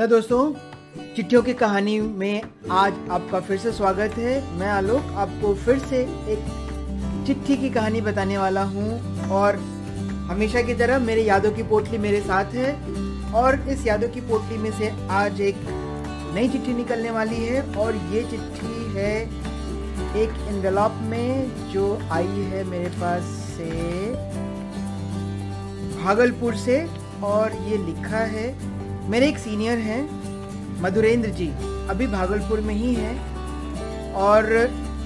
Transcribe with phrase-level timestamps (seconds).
[0.00, 0.52] Hello दोस्तों,
[1.16, 5.98] चिट्ठियों की कहानी में आज आपका फिर से स्वागत है। मैं आलोक, आपको फिर से
[6.32, 9.56] एक चिट्ठी की कहानी बताने वाला हूँ और
[10.30, 12.72] हमेशा की तरह मेरे यादों की पोटली मेरे साथ है
[13.32, 15.56] और इस यादों की पोटली में से आज एक
[16.34, 19.14] नई चिट्ठी निकलने वाली है और ये चिट्ठी है
[20.22, 23.70] एक इन्वेलॉप में जो आई है मेरे पास से
[26.02, 26.84] भागलपुर से
[27.24, 28.69] और ये लिखा है
[29.10, 30.02] मेरे एक सीनियर हैं,
[30.82, 31.46] मधुरेंद्र जी,
[31.90, 34.44] अभी भागलपुर में ही हैं। और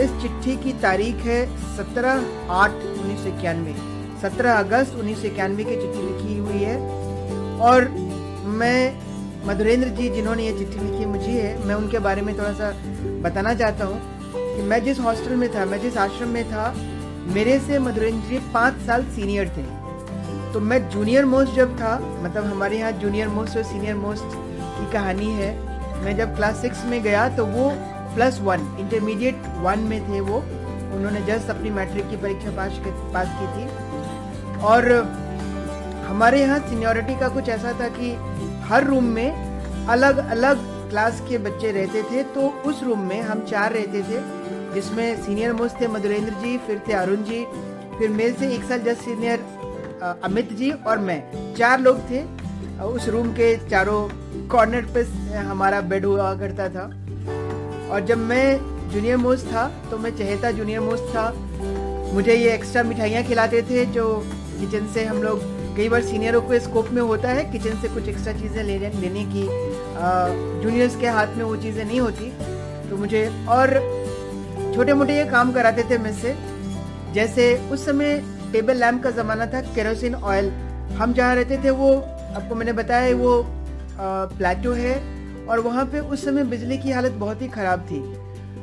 [0.00, 2.10] इस चिट्ठी की तारीख है सत्रह
[2.50, 3.74] आठ उन्नीस सौ इक्यानवे।
[4.22, 6.76] सत्रह अगस्त उन्नीस सौ इक्यानवे की चिट्ठी लिखी हुई है।
[7.60, 7.88] और
[8.44, 9.00] मैं,
[9.46, 12.70] मधुरेंद्र जी जिन्होंने ये चिट्ठी लिखी मुझे है, मैं उनके बारे में थोड़ा सा
[13.22, 14.00] बताना चाहता हूँ
[14.34, 16.74] कि मैं जिस हॉस्टल में था, मैं जिस आश्रम में था,
[17.34, 19.87] मेरे से मधुरेंद्र जी पाँच साल सीनियर थे।
[20.52, 24.90] तो मैं जूनियर मोस्ट जब था मतलब हमारे यहाँ जूनियर मोस्ट और सीनियर मोस्ट की
[24.92, 25.50] कहानी है,
[26.04, 27.70] मैं जब क्लास सिक्स में गया तो वो
[28.14, 30.38] प्लस वन इंटरमीडिएट वन में थे वो।
[30.96, 32.80] उन्होंने जस्ट अपनी मैट्रिक की परीक्षा पास
[33.14, 34.90] पास की थी। और
[36.06, 38.12] हमारे यहाँ सीनियोरिटी का कुछ ऐसा था कि
[38.68, 43.44] हर रूम में अलग अलग क्लास के बच्चे रहते थे तो उस रूम में हम
[43.44, 44.20] चार रहते थे,
[44.74, 47.44] जिसमें सीनियर मोस्ट थे मधुरेंद्र जी, फिर थे अरुण जी,
[47.98, 49.44] फिर मेरे से एक साल जस्ट सीनियर
[50.02, 51.22] अमित जी और मैं।
[51.54, 52.22] चार लोग थे।
[52.84, 54.00] उस रूम के चारों
[54.48, 55.02] कॉर्नर पे
[55.36, 56.84] हमारा बेड हुआ करता था।
[57.90, 58.58] और जब मैं
[58.92, 61.32] जूनियर मोस्ट था तो मैं चहेता जूनियर मोस्ट था।
[62.14, 64.04] मुझे ये एक्स्ट्रा मिठाइयाँ खिलाते थे, जो
[64.60, 65.40] किचन से हम लोग,
[65.76, 69.24] कई बार सीनियरों को स्कोप में होता है किचन से कुछ एक्स्ट्रा चीज़ें ले लेने
[69.34, 69.46] की
[70.62, 72.30] जूनियर्स के हाथ में वो चीज़ें नहीं होती।
[72.90, 73.74] तो मुझे और
[74.74, 76.36] छोटे मोटे ये काम कराते थे मुझसे
[77.14, 78.16] जैसे उस समय
[78.52, 80.50] टेबल लैम्प का ज़माना था, केरोसिन ऑयल।
[80.98, 81.94] हम जहाँ रहते थे, वो,
[82.36, 83.44] आपको मैंने बताया, वो
[83.98, 84.94] प्लेटो है
[85.46, 88.00] और वहाँ पे उस समय बिजली की हालत बहुत ही ख़राब थी।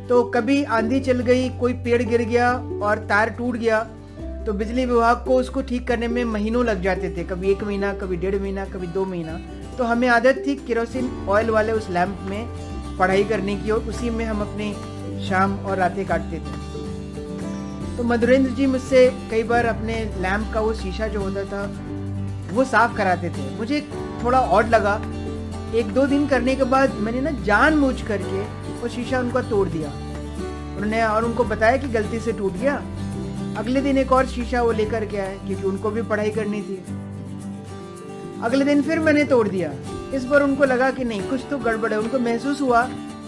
[0.08, 2.52] तो कभी आंधी चल गई, कोई पेड़ गिर गया
[2.84, 3.86] और तार टूट गया
[4.46, 7.94] तो बिजली विभाग को उसको ठीक करने में महीनों लग जाते थे। कभी एक महीना,
[7.94, 9.40] कभी डेढ़ महीना, कभी दो महीना।
[9.78, 14.10] तो हमें आदत थी केरोसिन ऑयल वाले उस लैम्प में पढ़ाई करने की और उसी
[14.10, 14.72] में हम अपनी
[15.28, 16.65] शाम और रातें काटते थे।
[17.98, 21.64] तो मधुरेंद्र जी मुझसे कई बार अपने लैम्प का वो शीशा जो होता था,
[22.54, 23.82] वो साफ़ कराते थे। मुझे
[24.24, 24.96] थोड़ा ऑड लगा।
[25.76, 28.42] एक दो दिन करने के बाद मैंने ना जान मूझ करके
[28.82, 29.90] वो शीशा उनका तोड़ दिया।
[30.76, 32.76] उन्होंने और उनको बताया कि गलती से टूट गया।
[33.58, 36.84] अगले दिन एक और शीशा वो लेकर के आए, क्योंकि उनको भी पढ़ाई करनी थी।
[38.44, 39.72] अगले दिन फिर मैंने तोड़ दिया।
[40.14, 42.82] इस बार उनको लगा कि नहीं, कुछ तो गड़बड़ है। उनको महसूस हुआ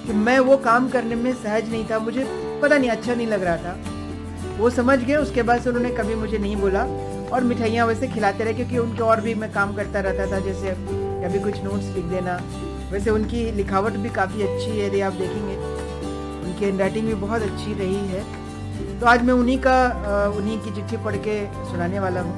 [0.05, 2.25] कि मैं वो काम करने में सहज नहीं था। मुझे
[2.61, 3.96] पता नहीं अच्छा नहीं लग रहा था।
[4.57, 6.83] वो समझ गए, उसके बाद से उन्होंने कभी मुझे नहीं बोला
[7.33, 10.73] और मिठाइयाँ वैसे खिलाते रहे क्योंकि उनके और भी मैं काम करता रहता था, जैसे
[11.23, 12.39] कभी कुछ नोट्स लिख देना।
[12.91, 15.55] वैसे उनकी लिखावट भी काफ़ी अच्छी है, यदि आप देखेंगे,
[16.47, 18.23] उनकी हैंड भी बहुत अच्छी रही है।
[18.99, 19.77] तो आज मैं उन्हीं का
[20.37, 21.35] उन्हीं की चिट्ठी पढ़ के
[21.71, 22.33] सुनाने वाला हूँ।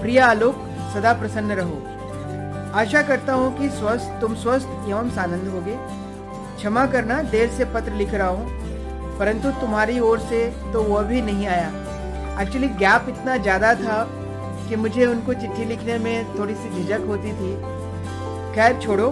[0.00, 0.56] प्रिया आलोक,
[0.94, 1.82] सदा प्रसन्न रहो।
[2.74, 5.76] आशा करता हूँ कि स्वस्थ, तुम स्वस्थ एवं सानंद होगे।
[6.56, 8.65] क्षमा करना, देर से पत्र लिख रहा हूँ।
[9.18, 11.68] परंतु तुम्हारी ओर से तो वह भी नहीं आया।
[12.42, 14.02] एक्चुअली गैप इतना ज़्यादा था
[14.68, 17.54] कि मुझे उनको चिट्ठी लिखने में थोड़ी सी झिझक होती थी।
[18.54, 19.10] खैर, छोड़ो।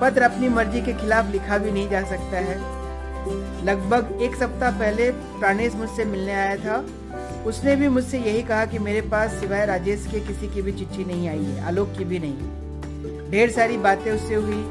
[0.00, 2.58] पत्र अपनी मर्ज़ी के खिलाफ लिखा भी नहीं जा सकता है।
[3.66, 6.84] लगभग एक सप्ताह पहले प्राणेश मुझसे मिलने आया था।
[7.46, 11.04] उसने भी मुझसे यही कहा कि मेरे पास सिवाय राजेश के किसी की भी चिट्ठी
[11.04, 14.62] नहीं आई है, आलोक की भी नहीं। ढेर सारी बातें उससे हुई।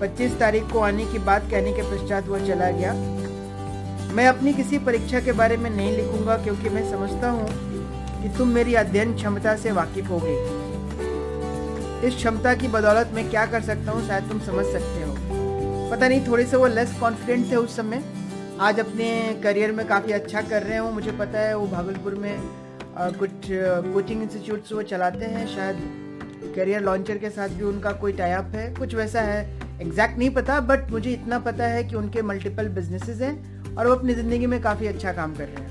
[0.00, 2.92] 25 तारीख को आने की बात कहने के पश्चात वह चला गया।
[4.14, 7.46] मैं अपनी किसी परीक्षा के बारे में नहीं लिखूँगा क्योंकि मैं समझता हूँ
[8.22, 10.34] कि तुम मेरी अध्ययन क्षमता से वाकिफ होगे।
[12.06, 15.14] इस क्षमता की बदौलत मैं क्या कर सकता हूँ शायद तुम समझ सकते हो।
[15.90, 18.02] पता नहीं थोड़े से वो लेस कॉन्फिडेंट थे उस समय।
[18.60, 22.36] आज अपने करियर में काफ़ी अच्छा कर रहे हो। मुझे पता है वो भागलपुर में
[22.96, 28.12] आ, कुछ कोचिंग इंस्टीट्यूट्स वो चलाते हैं। शायद करियर लॉन्चर के साथ भी उनका कोई
[28.12, 29.40] टाइप है। कुछ वैसा है।
[29.80, 33.94] एग्जैक्ट नहीं पता बट मुझे इतना पता है कि उनके मल्टीपल बिजनेसेस हैं। और वो
[33.94, 35.70] अपनी ज़िंदगी में काफ़ी अच्छा काम कर रहे हैं।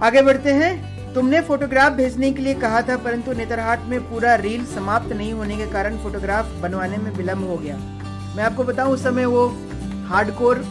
[0.00, 4.64] आगे बढ़ते हैं। तुमने फोटोग्राफ भेजने के लिए कहा था, परंतु नेतरहाट में पूरा रील
[4.66, 7.76] समाप्त नहीं होने के कारण फोटोग्राफ बनवाने में विलम्ब हो गया।
[8.36, 9.46] मैं आपको बताऊँ, उस समय वो
[10.08, 10.64] हार्डकोर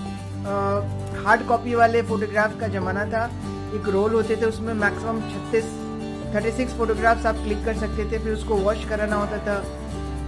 [1.25, 3.25] हार्ड कॉपी वाले फोटोग्राफ का जमाना था।
[3.75, 5.65] एक रोल होते थे, उसमें मैक्सिमम छत्तीस,
[6.35, 9.55] थर्टी सिक्स फोटोग्राफ्स आप क्लिक कर सकते थे, फिर उसको वॉश कराना होता था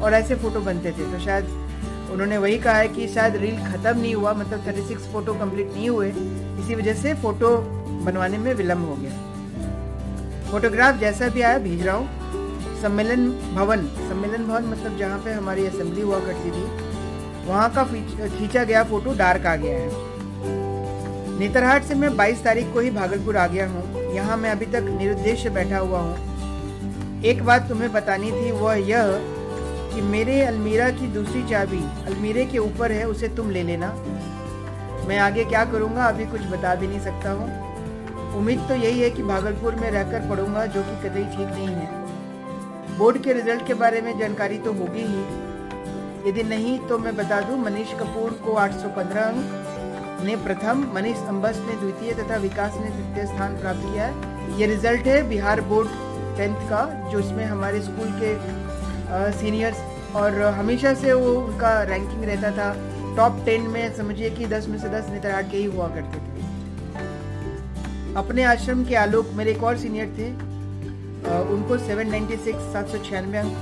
[0.04, 1.46] और ऐसे फ़ोटो बनते थे। तो शायद
[2.14, 5.72] उन्होंने वही कहा है कि शायद रील ख़त्म नहीं हुआ मतलब थर्टी सिक्स फ़ोटो कंप्लीट
[5.74, 7.58] नहीं हुए। इसी वजह से फ़ोटो
[8.06, 14.48] बनवाने में विलम्ब हो गया। फोटोग्राफ जैसा भी आया, भेज रहा हूँ। सम्मेलन भवन सम्मेलन
[14.48, 16.64] भवन मतलब जहाँ पे हमारी असेंबली हुआ करती थी।
[17.48, 17.84] वहाँ का
[18.30, 20.04] खींचा गया फ़ोटो डार्क आ गया है।
[21.40, 24.86] नेतरहाट से मैं 22 तारीख को ही भागलपुर आ गया हूँ। यहाँ मैं अभी तक
[25.00, 29.35] निरुद्देश्य बैठा हुआ हूँ। एक बात तुम्हें बतानी थी, वह यह
[29.96, 33.94] कि मेरे अलमीरा की दूसरी चाबी अलमीरे के ऊपर है, उसे तुम ले लेना।
[35.08, 37.48] मैं आगे क्या करूँगा, अभी कुछ बता भी नहीं सकता हूँ।
[38.38, 42.98] उम्मीद तो यही है कि भागलपुर में रहकर पढ़ूँगा, जो कि कतई ठीक नहीं है।
[42.98, 47.42] बोर्ड के रिज़ल्ट के बारे में जानकारी तो होगी ही। यदि नहीं तो मैं बता
[47.42, 52.90] दूँ, मनीष कपूर को 815 अंक। ने प्रथम, मनीष अम्बस ने द्वितीय तथा विकास ने
[52.90, 55.90] तृतीय स्थान प्राप्त किया है। ये रिज़ल्ट है बिहार बोर्ड
[56.38, 58.34] टेंथ का, जो इसमें हमारे स्कूल के
[59.10, 59.78] सीनियर्स
[60.16, 62.74] और हमेशा से वो उनका रैंकिंग रहता था।
[63.18, 66.34] टॉप टेन में समझिए कि दस में से दस नेतरहाट के ही हुआ करते थे।
[68.18, 70.30] अपने आश्रम के आलोक, मेरे एक और सीनियर थे।
[71.52, 73.54] उनको 796 सात सौ छियानवे अंक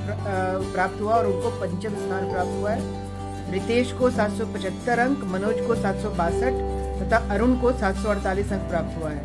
[0.74, 5.76] प्राप्त हुआ और उनको पंचम स्थान प्राप्त हुआ है। रितेश को 775 अंक, मनोज को
[5.76, 6.54] सात सौ बासठ
[7.02, 9.24] तथा अरुण को 748 अंक प्राप्त हुआ है।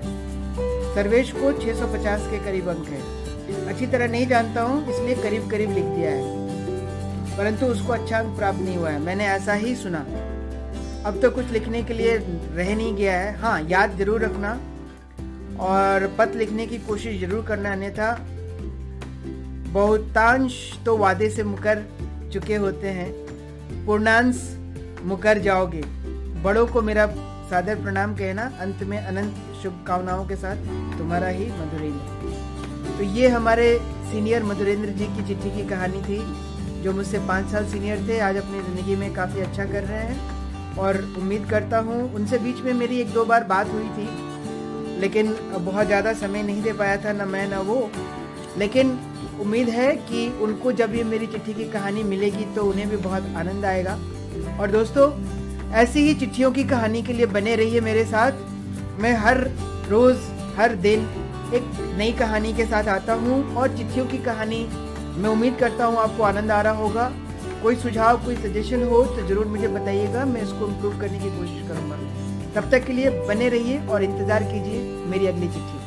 [0.94, 3.00] सर्वेश को 650 के करीब अंक है।
[3.48, 8.36] अच्छी तरह नहीं जानता हूँ, इसलिए करीब करीब लिख दिया है। परंतु उसको अच्छा अंक
[8.36, 9.98] प्राप्त नहीं हुआ है। मैंने ऐसा ही सुना।
[11.06, 14.58] अब तो कुछ लिखने के लिए रह नहीं गया है। हाँ याद ज़रूर रखना
[15.60, 18.16] और पत्र लिखने की कोशिश ज़रूर करना, अन्यथा
[19.72, 20.54] बहुतांश
[20.86, 21.84] तो वादे से मुकर
[22.32, 23.10] चुके होते हैं।
[23.86, 24.42] पूर्णांश
[25.04, 25.82] मुकर जाओगे।
[26.42, 27.06] बड़ों को मेरा
[27.50, 30.56] सादर प्रणाम कहना। अंत में अनंत शुभकामनाओं के साथ
[30.98, 32.47] तुम्हारा ही मधुरेंद्र
[32.98, 33.66] तो ये हमारे
[34.10, 36.18] सीनियर मधुरेंद्र जी की चिट्ठी की कहानी थी,
[36.82, 40.76] जो मुझसे पाँच साल सीनियर थे, आज अपनी ज़िंदगी में काफ़ी अच्छा कर रहे हैं।
[40.76, 44.08] और उम्मीद करता हूँ, उनसे बीच में मेरी एक दो बार बात हुई थी,
[45.00, 47.90] लेकिन बहुत ज़्यादा समय नहीं दे पाया था, ना मैं, ना वो।
[48.58, 48.90] लेकिन
[49.40, 53.32] उम्मीद है कि उनको जब ये मेरी चिट्ठी की कहानी मिलेगी तो उन्हें भी बहुत
[53.36, 53.98] आनंद आएगा।
[54.60, 55.10] और दोस्तों,
[55.74, 59.44] ऐसी ही चिट्ठियों की कहानी के लिए बने रहिए मेरे साथ। मैं हर
[59.88, 60.18] रोज़,
[60.56, 61.08] हर दिन
[61.54, 61.64] एक
[61.98, 64.58] नई कहानी के साथ आता हूँ और चिट्ठियों की कहानी।
[65.16, 67.10] मैं उम्मीद करता हूँ आपको आनंद आ रहा होगा।
[67.62, 71.68] कोई सुझाव, कोई सजेशन हो तो ज़रूर मुझे बताइएगा। मैं इसको इम्प्रूव करने की कोशिश
[71.68, 71.96] करूँगा।
[72.54, 74.80] तब तक के लिए बने रहिए और इंतज़ार कीजिए
[75.10, 75.77] मेरी अगली चिट्ठी।